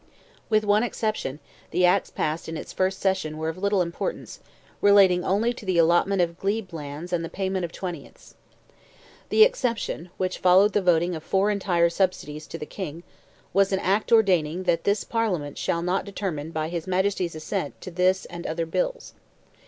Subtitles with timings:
[0.49, 1.39] With one exception,
[1.69, 4.39] the acts passed in its first session were of little importance,
[4.81, 8.33] relating only to the allotment of glebe lands and the payment of twentieths.
[9.29, 13.03] The exception, which followed the voting of four entire subsidies to the King,
[13.53, 17.91] was an Act ordaining "that this Parliament shall not determine by his Majesty's assent to
[17.91, 19.13] this and other Bills."